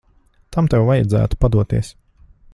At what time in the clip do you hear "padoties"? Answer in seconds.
1.45-1.93